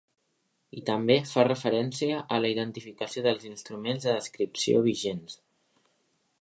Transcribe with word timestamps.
I 0.79 0.81
també 0.85 1.17
fa 1.31 1.43
referència 1.47 2.23
a 2.37 2.41
la 2.45 2.51
identificació 2.55 3.25
dels 3.29 3.47
instruments 3.53 4.09
de 4.09 4.19
descripció 4.19 4.85
vigents. 4.91 5.41